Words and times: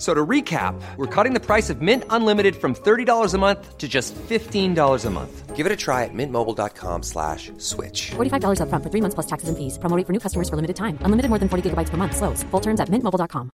So 0.00 0.14
to 0.14 0.24
recap, 0.26 0.74
we're 0.96 1.06
cutting 1.14 1.34
the 1.34 1.44
price 1.44 1.68
of 1.68 1.82
Mint 1.82 2.04
Unlimited 2.08 2.56
from 2.56 2.74
$30 2.74 3.34
a 3.34 3.38
month 3.38 3.76
to 3.76 3.86
just 3.86 4.14
$15 4.30 5.04
a 5.06 5.10
month. 5.10 5.54
Give 5.54 5.66
it 5.66 5.72
a 5.72 5.76
try 5.76 6.04
at 6.04 6.14
mintmobile.com 6.14 7.02
slash 7.02 7.52
switch. 7.58 8.12
$45 8.16 8.60
upfront 8.64 8.82
for 8.82 8.88
three 8.88 9.02
months 9.02 9.14
plus 9.14 9.26
taxes 9.26 9.50
and 9.50 9.58
fees. 9.58 9.76
Promo 9.78 9.94
rate 9.98 10.06
for 10.06 10.14
new 10.14 10.18
customers 10.18 10.48
for 10.48 10.56
limited 10.56 10.76
time. 10.76 10.96
Unlimited 11.04 11.28
more 11.28 11.38
than 11.38 11.50
40 11.50 11.68
gigabytes 11.68 11.90
per 11.90 11.98
month. 11.98 12.16
Slows. 12.16 12.42
Full 12.50 12.60
terms 12.62 12.80
at 12.80 12.88
mintmobile.com. 12.88 13.50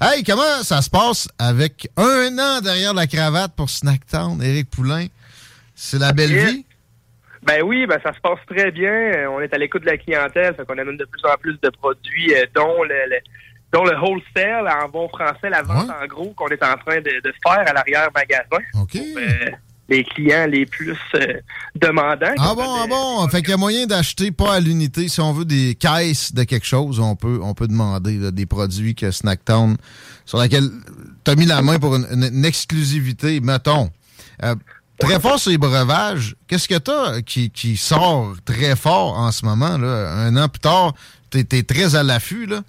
Hey, 0.00 0.22
comment 0.22 0.62
ça 0.62 0.82
se 0.82 0.90
passe 0.90 1.26
avec 1.38 1.88
un 1.96 2.38
an 2.38 2.60
derrière 2.60 2.92
la 2.94 3.06
cravate 3.06 3.52
pour 3.56 3.70
Snacktown, 3.70 4.42
Éric 4.42 4.68
Poulain? 4.70 5.06
C'est 5.74 5.98
la 5.98 6.12
belle 6.12 6.30
Yeah. 6.32 6.50
vie? 6.50 6.64
Ben 7.42 7.62
oui, 7.62 7.86
ben 7.86 7.98
ça 8.02 8.12
se 8.12 8.20
passe 8.20 8.40
très 8.48 8.70
bien. 8.72 9.30
On 9.30 9.40
est 9.40 9.52
à 9.54 9.58
l'écoute 9.58 9.82
de 9.82 9.86
la 9.86 9.96
clientèle, 9.96 10.54
fait 10.54 10.66
qu'on 10.66 10.76
amène 10.76 10.96
de 10.98 11.04
plus 11.04 11.24
en 11.24 11.36
plus 11.36 11.56
de 11.62 11.70
produits, 11.70 12.34
euh, 12.34 12.44
dont 12.54 12.82
le, 12.82 12.94
le- 13.08 13.20
dont 13.72 13.84
le 13.84 13.96
wholesale, 14.00 14.68
en 14.82 14.88
bon 14.88 15.08
français, 15.08 15.50
la 15.50 15.62
vente 15.62 15.90
en 15.90 16.06
gros 16.06 16.32
qu'on 16.36 16.48
est 16.48 16.62
en 16.62 16.76
train 16.76 16.96
de, 17.00 17.20
de 17.22 17.34
faire 17.46 17.64
à 17.66 17.72
l'arrière-magasin. 17.72 18.64
OK. 18.80 18.92
Pour, 18.92 19.18
euh, 19.22 19.50
les 19.90 20.04
clients 20.04 20.46
les 20.46 20.66
plus 20.66 20.96
euh, 21.14 21.34
demandants. 21.74 22.34
Ah 22.38 22.54
bon, 22.54 22.62
ah 22.82 22.86
bon. 22.86 23.26
Fait 23.28 23.40
qu'il 23.40 23.50
y 23.50 23.54
a 23.54 23.56
moyen 23.56 23.86
d'acheter 23.86 24.30
pas 24.30 24.54
à 24.54 24.60
l'unité. 24.60 25.08
Si 25.08 25.18
on 25.20 25.32
veut 25.32 25.46
des 25.46 25.74
caisses 25.76 26.34
de 26.34 26.44
quelque 26.44 26.66
chose, 26.66 27.00
on 27.00 27.16
peut, 27.16 27.40
on 27.42 27.54
peut 27.54 27.66
demander 27.68 28.18
là, 28.18 28.30
des 28.30 28.44
produits 28.44 28.94
que 28.94 29.10
Snacktown, 29.10 29.78
sur 30.26 30.38
lesquels 30.42 30.68
tu 31.24 31.30
as 31.30 31.34
mis 31.36 31.46
la 31.46 31.62
main 31.62 31.78
pour 31.78 31.96
une, 31.96 32.06
une- 32.12 32.30
une 32.34 32.44
exclusivité, 32.44 33.40
mettons. 33.40 33.88
Euh, 34.42 34.54
très 35.00 35.18
fort 35.20 35.38
sur 35.38 35.50
les 35.52 35.58
breuvages. 35.58 36.36
Qu'est-ce 36.48 36.68
que 36.68 36.78
tu 36.78 36.90
as 36.90 37.22
qui, 37.22 37.50
qui 37.50 37.76
sort 37.78 38.34
très 38.44 38.76
fort 38.76 39.16
en 39.18 39.32
ce 39.32 39.44
moment? 39.46 39.78
Là? 39.78 40.10
Un 40.12 40.36
an 40.36 40.48
plus 40.50 40.60
tard, 40.60 40.92
tu 41.30 41.38
es, 41.38 41.62
très 41.62 41.96
à 41.96 42.02
l'affût. 42.02 42.44
là. 42.46 42.60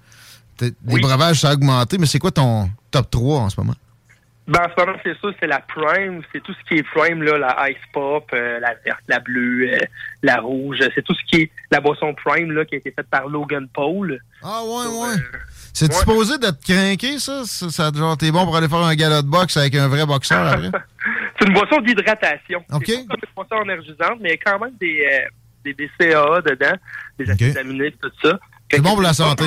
Les 0.86 1.00
breuvages, 1.00 1.40
ça 1.40 1.50
a 1.50 1.54
augmenté, 1.54 1.98
mais 1.98 2.06
c'est 2.06 2.18
quoi 2.18 2.30
ton 2.30 2.70
top 2.90 3.10
3 3.10 3.38
en 3.40 3.50
ce 3.50 3.60
moment? 3.60 3.74
Ben, 4.48 4.60
en 4.62 4.68
ce 4.76 4.84
moment, 4.84 4.98
c'est 5.04 5.12
ça, 5.20 5.28
c'est 5.38 5.46
la 5.46 5.60
Prime. 5.60 6.22
C'est 6.32 6.42
tout 6.42 6.52
ce 6.52 6.68
qui 6.68 6.78
est 6.78 6.82
Prime, 6.82 7.22
là, 7.22 7.38
la 7.38 7.70
Ice 7.70 7.76
Pop, 7.92 8.28
euh, 8.32 8.58
la 8.58 8.74
verte, 8.84 9.00
la 9.06 9.20
bleue, 9.20 9.70
euh, 9.74 9.78
la 10.24 10.40
rouge. 10.40 10.78
C'est 10.94 11.02
tout 11.04 11.14
ce 11.14 11.20
qui 11.30 11.42
est 11.42 11.50
la 11.70 11.80
boisson 11.80 12.12
Prime, 12.14 12.50
là, 12.50 12.64
qui 12.64 12.74
a 12.74 12.78
été 12.78 12.90
faite 12.90 13.06
par 13.08 13.28
Logan 13.28 13.68
Paul. 13.72 14.18
Ah 14.42 14.62
ouais, 14.64 14.86
ouais. 14.86 15.14
C'est 15.72 15.92
supposé 15.92 16.36
d'être 16.38 16.60
craqué, 16.64 17.18
ça? 17.20 17.44
ça, 17.44 17.70
ça- 17.70 17.92
genre, 17.94 18.16
t'es 18.16 18.32
bon 18.32 18.44
pour 18.44 18.56
aller 18.56 18.68
faire 18.68 18.78
un 18.78 18.94
galop 18.96 19.22
de 19.22 19.28
boxe 19.28 19.56
avec 19.56 19.74
un 19.76 19.86
vrai 19.86 20.04
boxeur 20.04 20.44
après? 20.52 20.70
C'est 21.38 21.46
une 21.46 21.54
boisson 21.54 21.80
d'hydratation. 21.80 22.64
OK. 22.72 22.84
C'est 22.86 23.06
pas 23.06 23.14
une 23.14 23.34
boisson 23.36 23.62
énergisante, 23.64 24.18
mais 24.20 24.30
il 24.30 24.32
y 24.32 24.34
a 24.34 24.36
quand 24.38 24.58
même 24.58 24.74
des, 24.80 25.06
euh, 25.12 25.28
des, 25.64 25.74
des 25.74 25.88
CAA 25.96 26.40
dedans, 26.42 26.76
des 27.18 27.30
acides 27.30 27.56
aminés, 27.56 27.92
tout 28.02 28.10
ça. 28.22 28.36
C'est 28.70 28.80
bon 28.80 28.90
pour 28.94 29.02
la 29.02 29.12
santé. 29.14 29.44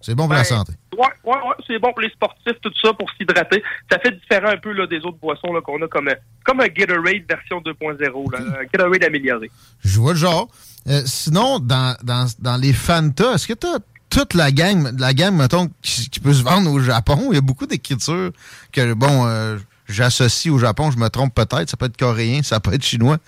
C'est 0.00 0.14
bon 0.14 0.24
pour 0.24 0.34
la 0.34 0.44
santé. 0.44 0.72
Ouais, 0.96 1.06
ouais, 1.24 1.32
ouais, 1.34 1.54
c'est 1.66 1.78
bon 1.78 1.90
pour 1.92 2.00
les 2.02 2.10
sportifs, 2.10 2.60
tout 2.62 2.72
ça, 2.80 2.92
pour 2.92 3.08
s'hydrater. 3.18 3.62
Ça 3.90 3.98
fait 3.98 4.12
différent 4.12 4.48
un 4.50 4.56
peu 4.58 4.72
là, 4.72 4.86
des 4.86 4.98
autres 4.98 5.18
boissons 5.20 5.48
qu'on 5.64 5.82
a 5.82 5.88
comme, 5.88 6.08
comme 6.44 6.60
un 6.60 6.68
Gatorade 6.68 7.24
version 7.28 7.60
2.0, 7.60 8.32
là, 8.32 8.38
un 8.60 8.64
Gatorade 8.64 9.04
amélioré. 9.04 9.50
Je 9.84 9.98
vois 10.00 10.12
le 10.12 10.18
genre. 10.18 10.48
Euh, 10.88 11.02
sinon, 11.06 11.58
dans, 11.58 11.96
dans, 12.02 12.26
dans 12.38 12.56
les 12.56 12.72
Fanta, 12.72 13.34
est-ce 13.34 13.46
que 13.46 13.52
t'as 13.54 13.78
toute 14.10 14.34
la 14.34 14.50
gamme, 14.52 14.94
la 14.98 15.14
gamme, 15.14 15.36
mettons, 15.36 15.68
qui, 15.80 16.08
qui 16.10 16.20
peut 16.20 16.34
se 16.34 16.42
vendre 16.42 16.70
au 16.70 16.78
Japon? 16.80 17.28
Il 17.30 17.34
y 17.34 17.38
a 17.38 17.40
beaucoup 17.40 17.66
d'écritures 17.66 18.30
que, 18.72 18.92
bon, 18.94 19.26
euh, 19.26 19.56
j'associe 19.88 20.52
au 20.52 20.58
Japon, 20.58 20.90
je 20.90 20.98
me 20.98 21.08
trompe 21.08 21.34
peut-être. 21.34 21.70
Ça 21.70 21.76
peut 21.76 21.86
être 21.86 21.96
coréen, 21.96 22.42
ça 22.42 22.60
peut 22.60 22.72
être 22.74 22.84
chinois. 22.84 23.18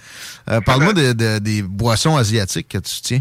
Euh, 0.50 0.60
Parle-moi 0.60 0.92
de- 0.94 1.12
de- 1.12 1.38
des 1.38 1.62
boissons 1.62 2.16
asiatiques 2.16 2.68
que 2.68 2.78
tu 2.78 3.00
tiens. 3.02 3.20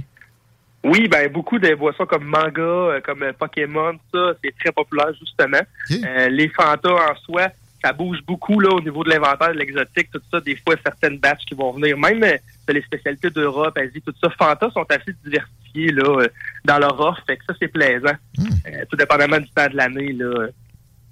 Oui, 0.84 1.08
ben 1.08 1.32
beaucoup 1.32 1.60
de 1.60 1.74
boissons 1.76 2.06
comme 2.06 2.26
manga, 2.26 2.62
euh, 2.62 3.02
comme 3.02 3.24
euh, 3.24 3.32
Pokémon, 3.32 3.94
ça, 4.14 4.34
c'est 4.44 4.54
très 4.60 4.72
populaire 4.72 5.14
justement. 5.18 5.62
Euh, 5.92 6.30
les 6.30 6.50
Fanta 6.50 6.92
en 6.92 7.16
soi, 7.24 7.48
ça 7.84 7.94
bouge 7.94 8.20
beaucoup 8.26 8.60
là 8.60 8.70
au 8.70 8.82
niveau 8.82 9.04
de 9.04 9.10
l'inventaire, 9.10 9.54
de 9.54 9.60
l'exotique, 9.60 10.10
tout 10.12 10.22
ça. 10.32 10.40
Des 10.40 10.56
fois, 10.56 10.76
certaines 10.84 11.18
batches 11.20 11.46
qui 11.46 11.56
vont 11.56 11.72
venir, 11.72 11.98
même 11.98 12.24
euh, 12.24 12.38
les 12.70 12.82
spécialités 12.82 13.30
d'Europe, 13.30 13.78
Asie, 13.78 14.02
tout 14.02 14.14
ça. 14.22 14.30
Fanta 14.30 14.70
sont 14.72 14.86
assez 14.90 15.14
diversifiés 15.24 15.92
là 15.92 16.22
euh, 16.22 16.28
dans 16.66 16.80
leur 16.80 17.00
offre, 17.00 17.22
fait 17.28 17.38
que 17.38 17.46
ça 17.46 17.54
c'est 17.60 17.68
plaisant. 17.68 18.16
Euh, 18.40 18.86
tout 18.90 18.96
dépendamment 18.96 19.40
du 19.40 19.50
temps 19.50 19.68
de 19.68 19.76
l'année 19.76 20.14
là. 20.14 20.48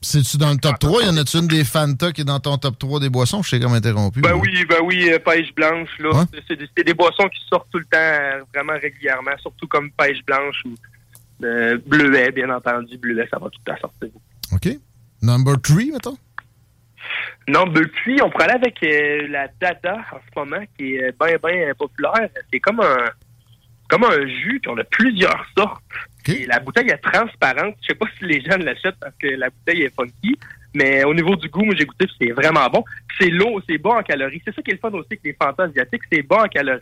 C'est-tu 0.03 0.37
dans 0.37 0.49
le 0.51 0.57
top 0.57 0.79
3? 0.79 1.03
Y 1.03 1.09
en 1.09 1.17
a-tu 1.17 1.37
une 1.37 1.47
des 1.47 1.63
Fanta 1.63 2.11
qui 2.11 2.21
est 2.21 2.25
dans 2.25 2.39
ton 2.39 2.57
top 2.57 2.77
3 2.79 2.99
des 2.99 3.09
boissons? 3.09 3.43
Je 3.43 3.49
sais 3.49 3.59
comme 3.59 3.73
interrompu. 3.73 4.19
Ben 4.21 4.33
oui, 4.33 4.65
ben 4.67 4.79
oui, 4.83 5.09
euh, 5.11 5.19
pêche 5.19 5.53
blanche 5.53 5.89
là, 5.99 6.25
C'est- 6.47 6.57
c'est 6.75 6.83
des, 6.83 6.93
boissons 6.95 7.29
qui 7.29 7.39
sortent 7.47 7.67
tout 7.71 7.77
le 7.77 7.85
temps, 7.85 7.97
euh, 7.99 8.41
vraiment 8.53 8.73
régulièrement, 8.81 9.37
surtout 9.39 9.67
comme 9.67 9.91
pêche 9.91 10.23
blanche 10.25 10.55
ou 10.65 10.73
euh, 11.45 11.77
bleuet, 11.85 12.31
bien 12.31 12.49
entendu, 12.49 12.97
bleuet, 12.97 13.27
ça 13.31 13.37
va 13.37 13.49
tout 13.49 13.59
le 13.65 13.71
temps 13.73 13.79
sortir. 13.79 14.09
OK. 14.53 14.79
Number 15.21 15.61
3, 15.61 15.83
mettons? 15.93 16.17
Non, 17.47 17.65
depuis, 17.67 18.21
on 18.21 18.29
pourrait 18.29 18.45
aller 18.49 18.53
avec 18.67 19.29
la 19.29 19.47
Dada 19.59 19.97
en 20.11 20.17
ce 20.17 20.39
moment, 20.39 20.63
qui 20.77 20.95
est 20.95 21.13
bien, 21.19 21.37
bien 21.43 21.73
populaire. 21.77 22.29
C'est 22.51 22.59
comme 22.59 22.79
un 22.79 23.09
comme 23.89 24.05
un 24.05 24.25
jus, 24.25 24.59
puis 24.61 24.71
on 24.71 24.77
a 24.77 24.85
plusieurs 24.85 25.45
sortes. 25.57 25.83
Et 26.29 26.45
la 26.45 26.59
bouteille 26.59 26.89
est 26.89 26.97
transparente. 26.97 27.75
Je 27.81 27.87
sais 27.87 27.95
pas 27.95 28.05
si 28.17 28.25
les 28.25 28.41
gens 28.41 28.57
l'achètent 28.57 28.99
parce 28.99 29.13
que 29.21 29.27
la 29.27 29.49
bouteille 29.49 29.83
est 29.83 29.93
funky, 29.95 30.37
mais 30.73 31.03
au 31.03 31.13
niveau 31.13 31.35
du 31.35 31.49
goût, 31.49 31.63
moi 31.65 31.75
j'ai 31.77 31.85
goûté, 31.85 32.05
c'est 32.19 32.31
vraiment 32.31 32.67
bon. 32.69 32.83
C'est 33.19 33.29
lourd, 33.29 33.61
c'est 33.67 33.77
bas 33.77 33.97
en 33.99 34.03
calories. 34.03 34.41
C'est 34.45 34.55
ça 34.55 34.61
qui 34.61 34.71
est 34.71 34.75
le 34.75 34.79
fun 34.79 34.89
aussi 34.89 35.07
avec 35.11 35.21
les 35.23 35.33
fantas 35.41 35.63
asiatiques, 35.63 36.01
c'est 36.11 36.21
bas 36.21 36.43
en 36.45 36.47
calories. 36.47 36.81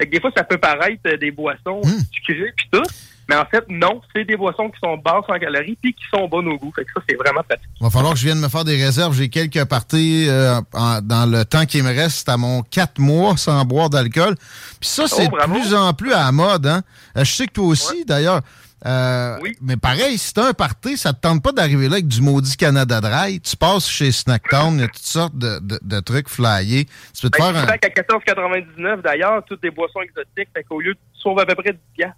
Fait 0.00 0.06
que 0.06 0.12
des 0.12 0.20
fois, 0.20 0.30
ça 0.36 0.44
peut 0.44 0.58
paraître 0.58 1.00
euh, 1.06 1.16
des 1.16 1.30
boissons 1.32 1.80
sucrées 2.12 2.52
puis 2.56 2.68
tout, 2.70 2.82
mais 3.28 3.34
en 3.34 3.44
fait, 3.46 3.64
non, 3.68 4.00
c'est 4.14 4.24
des 4.24 4.36
boissons 4.36 4.70
qui 4.70 4.78
sont 4.80 4.96
basses 4.96 5.24
en 5.28 5.38
calories 5.40 5.76
puis 5.82 5.92
qui 5.92 6.04
sont 6.08 6.28
bonnes 6.28 6.46
au 6.46 6.56
goût. 6.56 6.72
Fait 6.74 6.84
que 6.84 6.90
ça, 6.94 7.00
c'est 7.08 7.16
vraiment 7.16 7.42
pratique. 7.42 7.66
Va 7.80 7.90
falloir 7.90 8.12
que 8.14 8.18
je 8.20 8.24
vienne 8.24 8.38
me 8.38 8.48
faire 8.48 8.64
des 8.64 8.76
réserves. 8.82 9.14
J'ai 9.16 9.28
quelques 9.28 9.64
parties 9.64 10.26
euh, 10.28 10.60
en- 10.72 11.00
dans 11.02 11.28
le 11.28 11.44
temps 11.44 11.66
qui 11.66 11.82
me 11.82 11.88
reste 11.88 12.28
à 12.28 12.36
mon 12.36 12.62
4 12.62 13.00
mois 13.00 13.36
sans 13.36 13.64
boire 13.64 13.90
d'alcool. 13.90 14.36
Puis 14.80 14.88
ça, 14.88 15.08
c'est 15.08 15.26
Oh, 15.26 15.30
bravo. 15.30 15.54
de 15.54 15.58
plus 15.60 15.74
en 15.74 15.92
plus 15.92 16.12
à 16.12 16.24
la 16.26 16.32
mode. 16.32 16.66
Hein? 16.68 16.82
Euh, 17.16 17.24
Je 17.24 17.32
sais 17.32 17.46
que 17.48 17.52
toi 17.54 17.66
aussi, 17.66 18.04
d'ailleurs. 18.04 18.40
Euh, 18.86 19.36
Mais 19.60 19.76
pareil, 19.76 20.18
si 20.18 20.32
t'as 20.32 20.48
un 20.50 20.52
party, 20.52 20.96
ça 20.96 21.12
te 21.12 21.20
tente 21.20 21.42
pas 21.42 21.50
d'arriver 21.52 21.88
là 21.88 21.94
avec 21.94 22.06
du 22.06 22.20
maudit 22.20 22.56
Canada 22.56 23.00
Dry. 23.00 23.40
Tu 23.40 23.56
passes 23.56 23.88
chez 23.88 24.12
Snacktown, 24.12 24.74
il 24.76 24.80
y 24.82 24.84
a 24.84 24.88
toutes 24.88 24.98
sortes 24.98 25.36
de, 25.36 25.58
de- 25.58 25.80
de 25.82 26.00
trucs 26.00 26.28
flyés. 26.28 26.84
Tu 27.12 27.22
peux 27.22 27.30
te 27.30 27.38
Ben, 27.38 27.52
faire 27.52 27.72
un... 27.72 27.76
qu'à 27.78 27.88
14,99 27.88 29.02
d'ailleurs, 29.02 29.44
toutes 29.46 29.62
des 29.62 29.70
boissons 29.72 30.00
exotiques, 30.02 30.48
fait 30.54 30.62
qu'au 30.62 30.80
lieu 30.80 30.94
de 30.94 30.98
sauver 31.20 31.42
à 31.42 31.46
peu 31.46 31.56
près 31.56 31.72
10 31.72 31.78
piastres, 31.96 32.16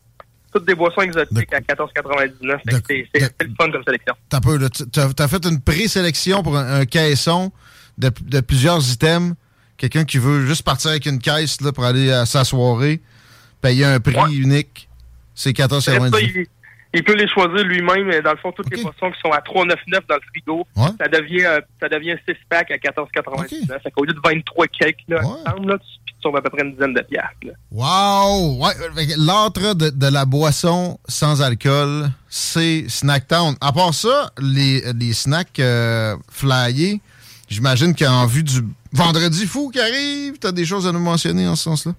toutes 0.52 0.66
des 0.66 0.74
boissons 0.74 1.00
exotiques 1.00 1.52
à 1.54 1.60
14,99. 1.60 2.58
Fait 2.68 2.82
que 2.82 3.08
c'est- 3.14 3.42
le 3.42 3.54
fun 3.58 3.70
comme 3.70 3.84
sélection. 3.84 4.14
T'as 4.28 4.40
peu, 4.40 4.58
T'as 4.92 5.08
as 5.18 5.28
fait 5.28 5.44
une 5.46 5.60
présélection 5.62 6.42
pour 6.42 6.58
un, 6.58 6.80
un 6.80 6.84
caisson 6.84 7.52
de, 7.96 8.10
de 8.22 8.40
plusieurs 8.40 8.86
items. 8.92 9.34
Quelqu'un 9.78 10.04
qui 10.04 10.18
veut 10.18 10.44
juste 10.44 10.62
partir 10.62 10.90
avec 10.90 11.06
une 11.06 11.20
caisse 11.20 11.62
là, 11.62 11.72
pour 11.72 11.84
aller 11.86 12.12
à 12.12 12.26
sa 12.26 12.44
soirée, 12.44 13.00
payer 13.62 13.86
un 13.86 13.98
prix 13.98 14.36
unique, 14.36 14.89
c'est 15.40 15.58
Après 15.60 15.80
ça, 15.80 15.92
14,99. 15.92 16.46
il, 16.92 17.04
peut 17.04 17.14
les 17.14 17.28
choisir 17.28 17.64
lui-même. 17.64 18.04
mais 18.06 18.20
Dans 18.20 18.32
le 18.32 18.36
fond, 18.36 18.52
toutes 18.52 18.70
les 18.74 18.82
boissons 18.82 19.10
qui 19.10 19.20
sont 19.20 19.30
à 19.32 19.38
3,99 19.40 20.00
dans 20.08 20.16
le 20.16 20.20
frigo, 20.30 20.66
ça 20.76 21.08
devient 21.08 21.44
euh, 21.46 21.60
ça 21.80 21.88
devient 21.88 22.16
6 22.28 22.34
packs 22.48 22.70
à 22.70 22.76
14,99. 22.76 23.80
Fait 23.82 23.90
qu'au 23.90 24.04
lieu 24.04 24.12
de 24.12 24.20
23 24.22 24.66
cakes, 24.66 24.98
là, 25.08 25.20
ensemble, 25.24 25.68
là, 25.70 25.78
tu, 25.78 25.86
tu 26.06 26.14
sauves 26.22 26.36
à 26.36 26.42
peu 26.42 26.50
près 26.50 26.62
une 26.62 26.72
dizaine 26.72 26.92
de 26.92 27.00
piastres. 27.00 27.30
là. 27.44 27.52
Wow! 27.70 28.62
Ouais, 28.62 28.72
L'âtre 29.16 29.74
de, 29.74 29.88
de 29.90 30.06
la 30.12 30.24
boisson 30.26 30.98
sans 31.08 31.40
alcool, 31.40 32.10
c'est 32.28 32.84
Snacktown. 32.88 33.54
À 33.62 33.72
part 33.72 33.94
ça, 33.94 34.30
les, 34.38 34.82
les 34.92 35.12
snacks 35.14 35.58
euh, 35.60 36.16
flyés, 36.30 37.00
j'imagine 37.48 37.94
qu'en 37.94 38.26
vue 38.26 38.42
du 38.42 38.60
vendredi 38.92 39.46
fou 39.46 39.70
qui 39.70 39.80
arrive, 39.80 40.38
t'as 40.38 40.52
des 40.52 40.64
choses 40.66 40.86
à 40.86 40.92
nous 40.92 40.98
mentionner 41.00 41.46
en 41.48 41.56
ce 41.56 41.62
sens-là? 41.62 41.92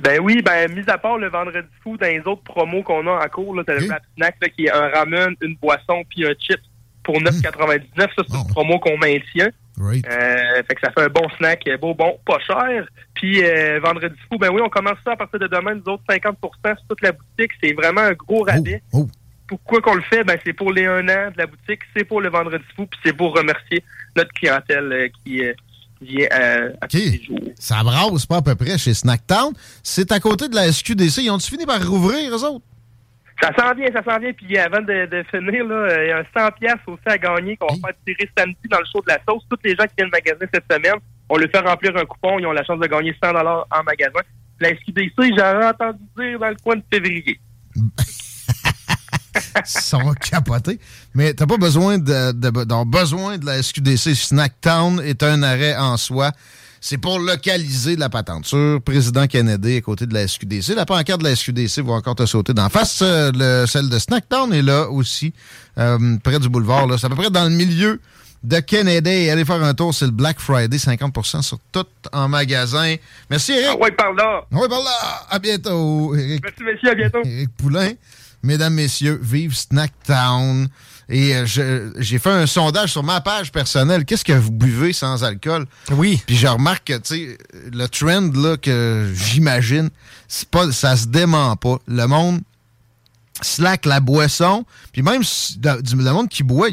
Ben 0.00 0.20
oui, 0.20 0.42
ben 0.42 0.72
mis 0.72 0.88
à 0.88 0.98
part 0.98 1.18
le 1.18 1.28
vendredi 1.28 1.68
fou, 1.82 1.96
dans 1.96 2.06
les 2.06 2.20
autres 2.20 2.42
promos 2.42 2.82
qu'on 2.82 3.06
a 3.06 3.24
en 3.24 3.28
cours, 3.28 3.56
t'as 3.66 3.74
le 3.74 3.88
rap 3.88 4.02
snack 4.16 4.36
là, 4.40 4.48
qui 4.48 4.66
est 4.66 4.72
un 4.72 4.88
ramen, 4.88 5.34
une 5.40 5.56
boisson 5.56 6.04
puis 6.08 6.26
un 6.26 6.34
chip 6.38 6.60
pour 7.02 7.20
9,99. 7.20 7.80
Ça, 7.96 8.06
c'est 8.16 8.36
une 8.36 8.46
promo 8.48 8.78
qu'on 8.78 8.98
maintient. 8.98 9.50
Right. 9.80 10.04
Euh, 10.06 10.62
fait 10.68 10.74
que 10.74 10.80
ça 10.82 10.90
fait 10.90 11.02
un 11.02 11.08
bon 11.08 11.28
snack, 11.38 11.66
euh, 11.68 11.76
beau, 11.78 11.94
bon, 11.94 12.18
pas 12.26 12.38
cher. 12.40 12.86
Puis 13.14 13.42
euh, 13.44 13.78
vendredi 13.80 14.14
fou, 14.28 14.36
ben 14.36 14.50
oui, 14.50 14.60
on 14.62 14.68
commence 14.68 14.98
ça 15.04 15.12
à 15.12 15.16
partir 15.16 15.38
de 15.38 15.46
demain, 15.46 15.74
nous 15.74 15.92
autres 15.92 16.02
50 16.08 16.36
sur 16.40 16.76
toute 16.88 17.00
la 17.00 17.12
boutique. 17.12 17.52
C'est 17.62 17.72
vraiment 17.72 18.00
un 18.00 18.12
gros 18.12 18.42
rabais. 18.42 18.82
Oh, 18.92 19.06
oh. 19.06 19.08
Pourquoi 19.46 19.80
qu'on 19.80 19.94
le 19.94 20.02
fait? 20.02 20.24
Ben 20.24 20.36
c'est 20.44 20.52
pour 20.52 20.72
les 20.72 20.84
un 20.84 21.08
an 21.08 21.30
de 21.30 21.38
la 21.38 21.46
boutique, 21.46 21.80
c'est 21.96 22.04
pour 22.04 22.20
le 22.20 22.28
vendredi 22.28 22.64
fou, 22.76 22.86
puis 22.86 23.00
c'est 23.04 23.16
pour 23.16 23.34
remercier 23.34 23.82
notre 24.16 24.32
clientèle 24.32 24.92
euh, 24.92 25.08
qui 25.24 25.42
vient 26.00 26.26
à, 26.30 26.84
à 26.84 26.88
tous 26.88 26.96
les 26.96 27.22
jours. 27.22 27.38
Ça 27.58 27.82
brasse 27.82 28.26
pas 28.26 28.36
à 28.36 28.42
peu 28.42 28.54
près 28.54 28.78
chez 28.78 28.94
Snacktown. 28.94 29.52
C'est 29.82 30.12
à 30.12 30.20
côté 30.20 30.48
de 30.48 30.54
la 30.54 30.70
SQDC. 30.70 31.22
Ils 31.22 31.30
ont-tu 31.30 31.50
fini 31.50 31.66
par 31.66 31.84
rouvrir, 31.86 32.34
eux 32.34 32.44
autres? 32.44 32.64
Ça 33.40 33.50
s'en 33.56 33.72
vient, 33.74 33.86
ça 33.92 34.02
s'en 34.02 34.18
vient. 34.18 34.32
Puis 34.32 34.58
avant 34.58 34.80
de, 34.82 35.06
de 35.06 35.24
finir, 35.30 35.64
là, 35.64 36.02
il 36.04 36.08
y 36.08 36.10
a 36.10 36.18
un 36.18 36.24
100 36.36 36.50
pièces 36.58 36.74
aussi 36.86 37.02
à 37.06 37.18
gagner 37.18 37.56
qu'on 37.56 37.66
va 37.66 37.88
faire 37.88 37.94
tirer 38.06 38.30
samedi 38.36 38.68
dans 38.68 38.78
le 38.78 38.86
show 38.92 39.00
de 39.00 39.08
la 39.08 39.18
sauce. 39.28 39.44
Tous 39.48 39.58
les 39.62 39.76
gens 39.76 39.84
qui 39.84 39.94
viennent 39.96 40.10
magasiner 40.10 40.46
cette 40.52 40.64
semaine, 40.70 41.00
on 41.28 41.36
leur 41.36 41.48
fait 41.50 41.60
remplir 41.60 41.96
un 41.96 42.04
coupon. 42.04 42.38
Ils 42.38 42.46
ont 42.46 42.52
la 42.52 42.64
chance 42.64 42.80
de 42.80 42.86
gagner 42.86 43.14
100 43.22 43.30
en 43.30 43.82
magasin. 43.84 44.20
La 44.60 44.70
SQDC, 44.70 45.36
j'aurais 45.36 45.66
entendu 45.66 46.00
dire 46.18 46.38
dans 46.38 46.48
le 46.48 46.56
coin 46.62 46.76
de 46.76 46.82
février. 46.92 47.38
Sont 49.64 50.12
capotés. 50.14 50.78
Mais 51.14 51.34
t'as 51.34 51.46
pas 51.46 51.56
besoin 51.56 51.98
de, 51.98 52.32
de, 52.32 52.50
de, 52.50 52.84
besoin 52.84 53.38
de 53.38 53.46
la 53.46 53.62
SQDC. 53.62 54.14
Snacktown 54.14 55.00
est 55.00 55.22
un 55.22 55.42
arrêt 55.42 55.76
en 55.76 55.96
soi. 55.96 56.32
C'est 56.80 56.98
pour 56.98 57.18
localiser 57.18 57.96
la 57.96 58.08
patente. 58.08 58.46
Sur 58.46 58.80
Président 58.82 59.26
Kennedy 59.26 59.76
à 59.76 59.80
côté 59.80 60.06
de 60.06 60.14
la 60.14 60.28
SQDC. 60.28 60.74
La 60.74 60.86
pancarte 60.86 61.20
de 61.20 61.24
la 61.24 61.34
SQDC 61.34 61.80
va 61.82 61.94
encore 61.94 62.14
te 62.14 62.24
sauter 62.26 62.54
d'en 62.54 62.68
face. 62.68 63.00
Euh, 63.02 63.32
le, 63.34 63.66
celle 63.66 63.88
de 63.88 63.98
Snacktown 63.98 64.52
est 64.52 64.62
là 64.62 64.88
aussi, 64.88 65.32
euh, 65.78 66.16
près 66.22 66.38
du 66.38 66.48
boulevard. 66.48 66.86
C'est 66.98 67.06
à 67.06 67.08
peu 67.08 67.16
près 67.16 67.30
dans 67.30 67.44
le 67.44 67.50
milieu 67.50 68.00
de 68.44 68.60
Kennedy. 68.60 69.28
Allez 69.30 69.44
faire 69.44 69.62
un 69.62 69.74
tour, 69.74 69.92
c'est 69.92 70.04
le 70.04 70.12
Black 70.12 70.38
Friday, 70.38 70.76
50% 70.76 71.42
sur 71.42 71.58
tout 71.72 71.86
en 72.12 72.28
magasin. 72.28 72.94
Merci, 73.28 73.52
Eric. 73.52 73.70
Ah 73.72 73.76
ouais, 73.76 73.90
par 73.90 74.12
là. 74.12 74.44
Ouais, 74.52 74.68
par 74.68 74.82
là. 74.82 75.26
À 75.28 75.38
bientôt, 75.38 76.14
Eric. 76.14 76.42
Merci, 76.42 76.62
messieurs, 76.62 76.90
à 76.90 76.94
bientôt. 76.94 77.22
Eric 77.24 77.50
Poulain. 77.56 77.90
Mesdames, 78.42 78.74
messieurs, 78.74 79.18
vive 79.22 79.54
Snacktown. 79.54 80.68
Et 81.08 81.34
euh, 81.34 81.90
j'ai 81.98 82.18
fait 82.18 82.30
un 82.30 82.46
sondage 82.46 82.92
sur 82.92 83.02
ma 83.02 83.20
page 83.20 83.50
personnelle. 83.50 84.04
Qu'est-ce 84.04 84.24
que 84.24 84.32
vous 84.32 84.52
buvez 84.52 84.92
sans 84.92 85.24
alcool? 85.24 85.66
Oui. 85.92 86.22
Puis 86.26 86.36
je 86.36 86.46
remarque 86.46 86.84
que, 86.88 86.98
tu 86.98 87.16
sais, 87.16 87.38
le 87.72 87.86
trend 87.88 88.30
là, 88.34 88.56
que 88.56 89.10
j'imagine, 89.14 89.88
c'est 90.28 90.48
pas, 90.48 90.70
ça 90.70 90.96
se 90.96 91.06
dément 91.06 91.56
pas. 91.56 91.78
Le 91.86 92.06
monde 92.06 92.40
slack 93.40 93.86
la 93.86 94.00
boisson. 94.00 94.64
Puis 94.92 95.02
même 95.02 95.22
le 95.62 96.10
monde 96.10 96.28
qui 96.28 96.42
boit, 96.42 96.68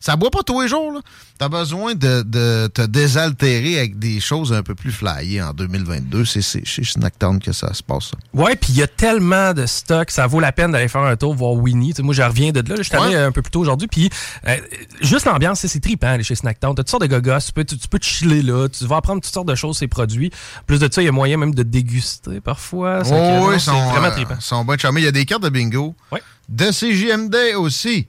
ça 0.00 0.16
boit 0.16 0.30
pas 0.30 0.42
tous 0.42 0.60
les 0.60 0.68
jours. 0.68 1.00
Tu 1.38 1.44
as 1.44 1.48
besoin 1.48 1.94
de, 1.94 2.22
de, 2.22 2.66
te 2.68 2.82
désaltérer 2.82 3.78
avec 3.78 3.98
des 3.98 4.20
choses 4.20 4.52
un 4.52 4.62
peu 4.62 4.74
plus 4.74 4.92
flyées 4.92 5.42
en 5.42 5.52
2022. 5.52 6.24
C'est 6.24 6.64
chez 6.64 6.84
Snacktown 6.84 7.40
que 7.40 7.52
ça 7.52 7.74
se 7.74 7.82
passe. 7.82 8.12
Ouais, 8.32 8.56
puis 8.56 8.72
il 8.72 8.76
y 8.76 8.82
a 8.82 8.86
tellement 8.86 9.52
de 9.52 9.66
stock, 9.66 10.10
ça 10.10 10.26
vaut 10.26 10.40
la 10.40 10.52
peine 10.52 10.72
d'aller 10.72 10.88
faire 10.88 11.02
un 11.02 11.16
tour, 11.16 11.34
voir 11.34 11.52
Winnie. 11.52 11.92
moi, 12.00 12.14
je 12.14 12.22
reviens 12.22 12.52
de 12.52 12.60
là. 12.60 12.76
Je 12.76 12.82
suis 12.82 12.96
allé 12.96 13.16
un 13.16 13.32
peu 13.32 13.42
plus 13.42 13.50
tôt 13.50 13.60
aujourd'hui. 13.60 13.88
Puis 13.88 14.10
euh, 14.46 14.56
juste 15.00 15.26
l'ambiance, 15.26 15.60
c'est 15.66 15.80
trippant 15.80 16.08
aller 16.08 16.24
chez 16.24 16.34
Snacktown. 16.34 16.74
Tu 16.74 16.80
as 16.80 16.84
toutes 16.84 16.90
sortes 16.90 17.02
de 17.02 17.08
gogos. 17.08 17.40
Tu 17.46 17.52
peux, 17.52 17.64
tu, 17.64 17.76
peux 17.88 17.98
te 17.98 18.06
chiller 18.06 18.42
là. 18.42 18.68
Tu 18.68 18.84
vas 18.86 18.96
apprendre 18.96 19.20
toutes 19.22 19.32
sortes 19.32 19.48
de 19.48 19.54
choses, 19.54 19.78
ces 19.78 19.88
produits. 19.88 20.30
Plus 20.66 20.78
de 20.78 20.88
ça, 20.90 21.02
il 21.02 21.06
y 21.06 21.08
a 21.08 21.12
moyen 21.12 21.36
même 21.36 21.54
de 21.54 21.62
déguster 21.62 22.40
parfois. 22.40 23.02
Oh, 23.06 23.48
oui, 23.48 23.56
c'est 23.58 23.70
vraiment 23.70 24.10
trippant. 24.10 24.36
Ils 24.38 24.42
sont 24.42 24.64
bons 24.64 24.76
Il 24.76 25.04
y 25.04 25.06
a 25.06 25.12
des 25.12 25.24
cartes 25.24 25.42
de 25.42 25.48
bingo. 25.48 25.94
Ouais. 26.12 26.22
De 26.48 26.70
CGMD 26.70 27.56
aussi. 27.56 28.06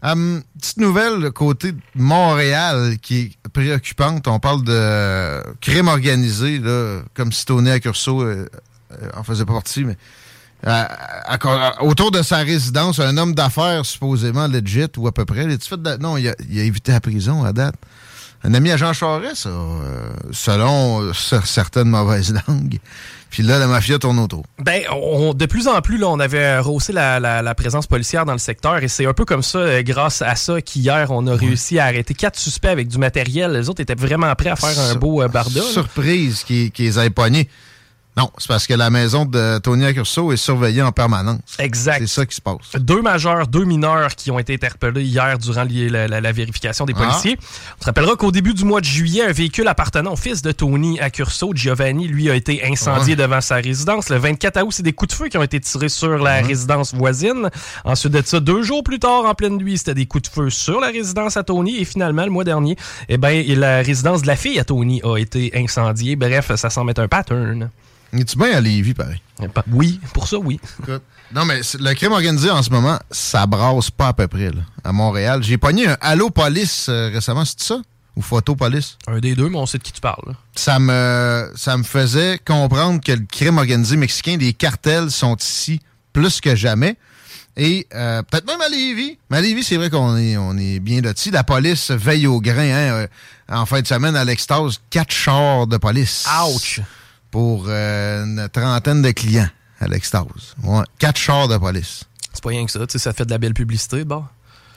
Um, 0.00 0.42
petite 0.60 0.76
nouvelle 0.76 1.32
côté 1.32 1.72
Montréal 1.96 2.98
qui 3.02 3.18
est 3.18 3.48
préoccupante. 3.48 4.28
On 4.28 4.38
parle 4.38 4.62
de 4.62 5.42
crime 5.60 5.88
organisé, 5.88 6.60
là, 6.60 7.00
comme 7.14 7.32
si 7.32 7.44
Tony 7.44 7.70
Accurso 7.70 8.22
euh, 8.22 8.48
euh, 8.92 9.08
en 9.16 9.24
faisait 9.24 9.44
partie, 9.44 9.84
mais 9.84 9.96
euh, 10.66 10.84
autour 11.80 12.10
de 12.10 12.22
sa 12.22 12.38
résidence, 12.38 13.00
un 13.00 13.16
homme 13.16 13.34
d'affaires 13.34 13.84
supposément 13.84 14.46
legit 14.46 14.86
ou 14.96 15.08
à 15.08 15.12
peu 15.12 15.24
près. 15.24 15.46
non, 16.00 16.16
il 16.16 16.34
il 16.48 16.60
a, 16.60 16.62
évité 16.62 16.92
la 16.92 17.00
prison 17.00 17.44
à 17.44 17.52
date. 17.52 17.74
Un 18.44 18.54
ami 18.54 18.70
à 18.70 18.76
Jean 18.76 18.92
Charest, 18.92 19.48
selon 20.30 21.12
certaines 21.12 21.88
mauvaises 21.88 22.34
langues. 22.48 22.78
Puis 23.30 23.42
là, 23.42 23.58
la 23.58 23.66
mafia 23.66 23.98
tourne 23.98 24.18
autour. 24.18 24.44
Ben, 24.58 24.82
on, 24.90 25.34
de 25.34 25.46
plus 25.46 25.68
en 25.68 25.80
plus, 25.82 25.98
là, 25.98 26.08
on 26.08 26.18
avait 26.18 26.58
rehaussé 26.58 26.92
la, 26.92 27.20
la, 27.20 27.54
présence 27.54 27.86
policière 27.86 28.24
dans 28.24 28.32
le 28.32 28.38
secteur 28.38 28.82
et 28.82 28.88
c'est 28.88 29.06
un 29.06 29.12
peu 29.12 29.24
comme 29.24 29.42
ça, 29.42 29.58
euh, 29.58 29.82
grâce 29.82 30.22
à 30.22 30.34
ça, 30.34 30.60
qu'hier, 30.62 31.10
on 31.10 31.26
a 31.26 31.34
réussi 31.34 31.78
à 31.78 31.84
arrêter 31.84 32.14
quatre 32.14 32.38
suspects 32.38 32.68
avec 32.68 32.88
du 32.88 32.98
matériel. 32.98 33.52
Les 33.52 33.68
autres 33.68 33.82
étaient 33.82 33.94
vraiment 33.94 34.34
prêts 34.34 34.50
à 34.50 34.56
faire 34.56 34.78
un 34.78 34.94
beau 34.94 35.22
euh, 35.22 35.28
barda. 35.28 35.60
Surprise 35.60 36.42
qu'ils 36.44 36.70
qu 36.70 36.86
aient 36.86 37.10
pognés. 37.10 37.48
Non, 38.18 38.32
c'est 38.36 38.48
parce 38.48 38.66
que 38.66 38.74
la 38.74 38.90
maison 38.90 39.26
de 39.26 39.58
Tony 39.58 39.84
Accurso 39.84 40.32
est 40.32 40.36
surveillée 40.36 40.82
en 40.82 40.90
permanence. 40.90 41.38
Exact. 41.60 42.00
C'est 42.00 42.08
ça 42.08 42.26
qui 42.26 42.34
se 42.34 42.40
passe. 42.40 42.74
Deux 42.74 43.00
majeurs, 43.00 43.46
deux 43.46 43.64
mineurs 43.64 44.16
qui 44.16 44.32
ont 44.32 44.40
été 44.40 44.54
interpellés 44.54 45.04
hier 45.04 45.38
durant 45.38 45.62
la, 45.62 46.32
vérification 46.32 46.84
des 46.84 46.94
policiers. 46.94 47.36
Ah. 47.38 47.44
On 47.78 47.82
se 47.82 47.86
rappellera 47.86 48.16
qu'au 48.16 48.32
début 48.32 48.54
du 48.54 48.64
mois 48.64 48.80
de 48.80 48.86
juillet, 48.86 49.22
un 49.22 49.30
véhicule 49.30 49.68
appartenant 49.68 50.14
au 50.14 50.16
fils 50.16 50.42
de 50.42 50.50
Tony 50.50 50.98
Accurso, 50.98 51.52
Giovanni, 51.54 52.08
lui, 52.08 52.28
a 52.28 52.34
été 52.34 52.64
incendié 52.68 53.14
devant 53.14 53.40
sa 53.40 53.54
résidence. 53.54 54.08
Le 54.08 54.16
24 54.16 54.62
août, 54.64 54.72
c'est 54.72 54.82
des 54.82 54.92
coups 54.92 55.12
de 55.12 55.16
feu 55.16 55.28
qui 55.28 55.38
ont 55.38 55.44
été 55.44 55.60
tirés 55.60 55.88
sur 55.88 56.18
la 56.18 56.40
résidence 56.40 56.94
voisine. 56.94 57.50
Ensuite 57.84 58.14
de 58.14 58.22
ça, 58.24 58.40
deux 58.40 58.64
jours 58.64 58.82
plus 58.82 58.98
tard, 58.98 59.26
en 59.26 59.34
pleine 59.34 59.58
nuit, 59.58 59.78
c'était 59.78 59.94
des 59.94 60.06
coups 60.06 60.28
de 60.28 60.34
feu 60.34 60.50
sur 60.50 60.80
la 60.80 60.88
résidence 60.88 61.36
à 61.36 61.44
Tony. 61.44 61.76
Et 61.76 61.84
finalement, 61.84 62.24
le 62.24 62.32
mois 62.32 62.42
dernier, 62.42 62.74
eh 63.08 63.16
ben, 63.16 63.46
la 63.46 63.76
résidence 63.76 64.22
de 64.22 64.26
la 64.26 64.34
fille 64.34 64.58
à 64.58 64.64
Tony 64.64 65.00
a 65.04 65.18
été 65.18 65.52
incendiée. 65.54 66.16
Bref, 66.16 66.52
ça 66.56 66.68
semble 66.68 66.90
être 66.90 66.98
un 66.98 67.06
pattern. 67.06 67.70
Es-tu 68.12 68.38
bien 68.38 68.56
à 68.56 68.60
Lévis, 68.60 68.94
pareil? 68.94 69.20
Oui, 69.70 70.00
pour 70.14 70.26
ça, 70.26 70.38
oui. 70.38 70.58
non, 71.34 71.44
mais 71.44 71.60
le 71.78 71.94
crime 71.94 72.12
organisé 72.12 72.50
en 72.50 72.62
ce 72.62 72.70
moment, 72.70 72.98
ça 73.10 73.46
brasse 73.46 73.90
pas 73.90 74.08
à 74.08 74.12
peu 74.12 74.26
près, 74.26 74.50
là, 74.50 74.62
à 74.82 74.92
Montréal. 74.92 75.42
J'ai 75.42 75.58
pogné 75.58 75.88
un 75.88 75.96
Allo 76.00 76.30
Police 76.30 76.86
euh, 76.88 77.10
récemment, 77.12 77.44
c'est 77.44 77.60
ça? 77.60 77.80
Ou 78.16 78.22
Photo 78.22 78.56
Police? 78.56 78.96
Un 79.06 79.20
des 79.20 79.34
deux, 79.36 79.48
mais 79.48 79.58
on 79.58 79.66
sait 79.66 79.78
de 79.78 79.82
qui 79.82 79.92
tu 79.92 80.00
parles. 80.00 80.34
Ça 80.54 80.78
me, 80.78 81.52
ça 81.54 81.76
me 81.76 81.84
faisait 81.84 82.40
comprendre 82.44 83.00
que 83.00 83.12
le 83.12 83.26
crime 83.30 83.58
organisé 83.58 83.96
mexicain, 83.96 84.36
les 84.38 84.52
cartels 84.54 85.10
sont 85.10 85.36
ici 85.36 85.80
plus 86.12 86.40
que 86.40 86.56
jamais. 86.56 86.96
Et 87.56 87.86
euh, 87.94 88.22
peut-être 88.22 88.46
même 88.46 88.60
à 88.60 88.68
Lévis. 88.68 89.18
Mais 89.30 89.38
à 89.38 89.40
Lévis, 89.40 89.64
c'est 89.64 89.76
vrai 89.76 89.90
qu'on 89.90 90.16
est, 90.16 90.36
on 90.36 90.56
est 90.56 90.80
bien 90.80 91.00
lotis. 91.00 91.30
La 91.30 91.44
police 91.44 91.90
veille 91.90 92.26
au 92.26 92.40
grain. 92.40 92.62
Hein, 92.70 92.92
euh, 92.92 93.06
en 93.50 93.66
fin 93.66 93.80
de 93.80 93.86
semaine, 93.86 94.16
à 94.16 94.24
l'extase, 94.24 94.80
quatre 94.90 95.12
chars 95.12 95.66
de 95.66 95.76
police. 95.76 96.26
Ouch! 96.46 96.80
Pour 97.30 97.66
euh, 97.68 98.24
une 98.24 98.48
trentaine 98.48 99.02
de 99.02 99.10
clients 99.10 99.48
à 99.80 99.88
l'extase. 99.88 100.54
Ouais. 100.62 100.82
Quatre 100.98 101.18
chars 101.18 101.48
de 101.48 101.56
police. 101.56 102.04
C'est 102.32 102.42
pas 102.42 102.50
rien 102.50 102.64
que 102.64 102.70
ça, 102.70 102.80
tu 102.86 102.92
sais, 102.92 102.98
ça 102.98 103.12
fait 103.12 103.24
de 103.24 103.30
la 103.30 103.38
belle 103.38 103.54
publicité, 103.54 104.04
bon. 104.04 104.24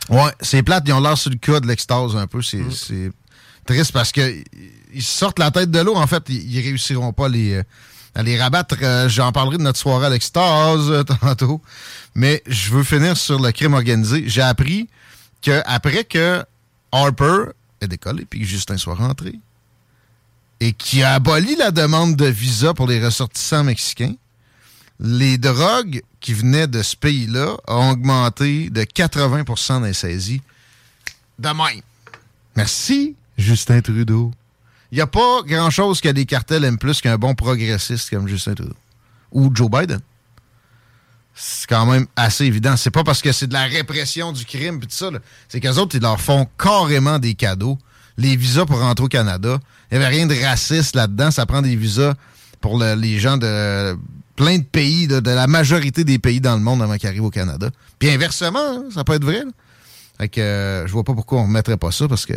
Ouais, 0.09 0.31
c'est 0.41 0.63
plate, 0.63 0.83
ils 0.87 0.93
ont 0.93 0.99
l'air 0.99 1.17
sur 1.17 1.29
le 1.29 1.37
cas 1.37 1.59
de 1.59 1.67
l'extase 1.67 2.15
un 2.15 2.27
peu. 2.27 2.41
C'est 2.41 2.57
mm. 2.57 3.11
triste 3.65 3.91
parce 3.91 4.11
que 4.11 4.43
ils 4.93 5.03
sortent 5.03 5.39
la 5.39 5.51
tête 5.51 5.71
de 5.71 5.79
l'eau. 5.79 5.95
En 5.95 6.07
fait, 6.07 6.23
ils, 6.29 6.59
réussiront 6.59 7.13
pas 7.13 7.29
les, 7.29 7.53
euh, 7.53 7.63
à 8.15 8.23
les 8.23 8.39
rabattre. 8.39 8.75
Euh, 8.81 9.07
j'en 9.07 9.31
parlerai 9.31 9.57
de 9.57 9.63
notre 9.63 9.79
soirée 9.79 10.07
à 10.07 10.09
l'extase 10.09 11.05
tantôt. 11.21 11.61
Mais 12.15 12.41
je 12.47 12.71
veux 12.71 12.83
finir 12.83 13.15
sur 13.15 13.39
le 13.39 13.51
crime 13.51 13.73
organisé. 13.73 14.23
J'ai 14.27 14.41
appris 14.41 14.89
que 15.41 15.61
après 15.65 16.03
que 16.03 16.43
Harper 16.91 17.51
est 17.79 17.87
décollé 17.87 18.25
puis 18.25 18.39
que 18.41 18.45
Justin 18.45 18.77
soit 18.77 18.95
rentré, 18.95 19.39
et 20.61 20.73
qui 20.73 21.01
a 21.01 21.15
aboli 21.15 21.55
la 21.55 21.71
demande 21.71 22.15
de 22.15 22.27
visa 22.27 22.75
pour 22.75 22.87
les 22.87 23.03
ressortissants 23.03 23.63
mexicains, 23.63 24.13
les 24.99 25.39
drogues 25.39 26.03
qui 26.19 26.33
venaient 26.33 26.67
de 26.67 26.83
ce 26.83 26.95
pays-là 26.95 27.57
ont 27.67 27.89
augmenté 27.89 28.69
de 28.69 28.83
80 28.83 29.43
dans 29.69 29.79
les 29.79 29.93
saisies. 29.93 30.41
De. 31.39 31.49
Merci, 32.55 33.15
Justin 33.39 33.81
Trudeau. 33.81 34.31
Il 34.91 34.95
n'y 34.95 35.01
a 35.01 35.07
pas 35.07 35.41
grand-chose 35.43 35.99
que 35.99 36.09
les 36.09 36.27
cartels 36.27 36.63
aiment 36.63 36.77
plus 36.77 37.01
qu'un 37.01 37.17
bon 37.17 37.33
progressiste 37.33 38.11
comme 38.11 38.27
Justin 38.27 38.53
Trudeau. 38.53 38.75
Ou 39.31 39.49
Joe 39.51 39.69
Biden. 39.69 40.01
C'est 41.33 41.67
quand 41.67 41.87
même 41.87 42.05
assez 42.15 42.45
évident. 42.45 42.77
C'est 42.77 42.91
pas 42.91 43.03
parce 43.03 43.23
que 43.23 43.31
c'est 43.31 43.47
de 43.47 43.53
la 43.53 43.63
répression 43.63 44.31
du 44.31 44.45
crime 44.45 44.75
et 44.75 44.85
tout 44.85 44.91
ça. 44.91 45.09
C'est 45.49 45.59
qu'eux 45.59 45.79
autres, 45.79 45.95
ils 45.95 46.01
leur 46.01 46.21
font 46.21 46.47
carrément 46.59 47.17
des 47.17 47.33
cadeaux. 47.33 47.79
Les 48.17 48.35
visas 48.35 48.65
pour 48.65 48.79
rentrer 48.79 49.05
au 49.05 49.09
Canada. 49.09 49.59
Il 49.91 49.97
n'y 49.97 50.03
avait 50.03 50.15
rien 50.15 50.27
de 50.27 50.35
raciste 50.43 50.95
là-dedans. 50.95 51.31
Ça 51.31 51.45
prend 51.45 51.61
des 51.61 51.75
visas 51.75 52.13
pour 52.59 52.77
les 52.79 53.19
gens 53.19 53.37
de 53.37 53.97
plein 54.35 54.57
de 54.57 54.63
pays, 54.63 55.07
de, 55.07 55.21
la 55.29 55.47
majorité 55.47 56.03
des 56.03 56.19
pays 56.19 56.41
dans 56.41 56.55
le 56.55 56.61
monde 56.61 56.81
avant 56.81 56.97
qu'ils 56.97 57.09
arrivent 57.09 57.25
au 57.25 57.29
Canada. 57.29 57.69
Puis 57.99 58.09
inversement, 58.09 58.59
hein, 58.59 58.83
ça 58.93 59.03
peut 59.03 59.13
être 59.13 59.23
vrai. 59.25 59.43
Fait 60.17 60.29
que 60.29 60.41
euh, 60.41 60.87
je 60.87 60.91
vois 60.91 61.03
pas 61.03 61.13
pourquoi 61.13 61.39
on 61.39 61.43
ne 61.43 61.47
remettrait 61.47 61.77
pas 61.77 61.91
ça 61.91 62.07
parce 62.07 62.25
que 62.25 62.33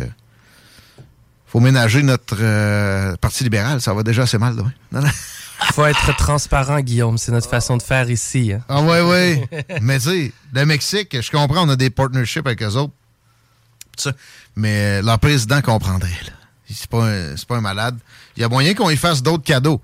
faut 1.46 1.60
ménager 1.60 2.02
notre 2.02 2.36
euh, 2.40 3.16
Parti 3.16 3.44
libéral. 3.44 3.80
Ça 3.80 3.94
va 3.94 4.02
déjà 4.02 4.22
assez 4.22 4.38
mal. 4.38 4.56
Non, 4.92 5.00
Faut 5.72 5.86
être 5.86 6.16
transparent, 6.16 6.80
Guillaume. 6.80 7.16
C'est 7.16 7.32
notre 7.32 7.48
façon 7.48 7.76
de 7.76 7.82
faire 7.82 8.10
ici. 8.10 8.52
Hein. 8.52 8.60
Ah 8.68 8.82
ouais, 8.82 9.00
ouais. 9.00 9.48
Mais 9.80 9.98
tu 9.98 10.08
sais, 10.08 10.32
le 10.52 10.66
Mexique, 10.66 11.16
je 11.20 11.30
comprends, 11.30 11.66
on 11.66 11.70
a 11.70 11.76
des 11.76 11.90
partnerships 11.90 12.46
avec 12.46 12.62
eux 12.62 12.74
autres. 12.74 12.92
Mais 14.56 15.02
leur 15.02 15.18
président 15.18 15.60
comprendrait. 15.60 16.10
C'est 16.68 16.88
pas, 16.88 17.08
un, 17.08 17.34
pas 17.46 17.56
un 17.56 17.60
malade. 17.60 17.96
Il 18.36 18.40
y 18.40 18.44
a 18.44 18.48
moyen 18.48 18.74
qu'on 18.74 18.90
y 18.90 18.96
fasse 18.96 19.22
d'autres 19.22 19.44
cadeaux. 19.44 19.80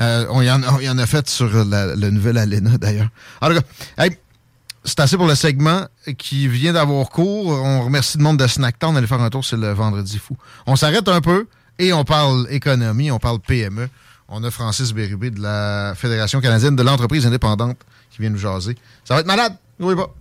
Euh, 0.00 0.26
on, 0.30 0.40
y 0.42 0.50
en, 0.50 0.98
a 0.98 1.06
fait 1.06 1.28
sur 1.28 1.48
le 1.48 2.10
nouvel 2.10 2.38
Alena, 2.38 2.78
d'ailleurs. 2.78 3.08
En 3.40 3.50
c'est 4.84 5.00
assez 5.00 5.16
pour 5.16 5.26
le 5.26 5.34
segment 5.34 5.86
qui 6.16 6.48
vient 6.48 6.72
d'avoir 6.72 7.10
cours. 7.10 7.48
On 7.48 7.84
remercie 7.84 8.16
le 8.16 8.24
monde 8.24 8.38
de 8.38 8.46
Snacktown 8.46 8.94
d'aller 8.94 9.06
faire 9.06 9.20
un 9.20 9.30
tour, 9.30 9.44
c'est 9.44 9.56
le 9.56 9.72
vendredi 9.72 10.18
fou. 10.18 10.36
On 10.66 10.76
s'arrête 10.76 11.06
un 11.08 11.20
peu 11.20 11.46
et 11.78 11.92
on 11.92 12.04
parle 12.04 12.46
économie, 12.50 13.10
on 13.10 13.18
parle 13.18 13.40
PME. 13.40 13.88
On 14.28 14.42
a 14.44 14.50
Francis 14.50 14.92
Bérubé 14.92 15.30
de 15.30 15.42
la 15.42 15.94
Fédération 15.96 16.40
canadienne 16.40 16.76
de 16.76 16.82
l'entreprise 16.82 17.26
indépendante 17.26 17.78
qui 18.10 18.22
vient 18.22 18.30
nous 18.30 18.38
jaser. 18.38 18.76
Ça 19.04 19.14
va 19.14 19.20
être 19.20 19.26
malade, 19.26 19.56
oui 19.80 19.94
pas. 19.94 20.14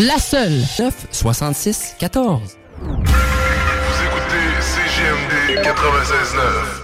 La 0.00 0.18
seule. 0.18 0.60
9 0.78 0.92
66 1.12 1.94
14. 2.00 2.40
Vous 2.80 2.94
écoutez 4.06 4.60
CGMD 4.60 5.64
96.9. 5.64 6.83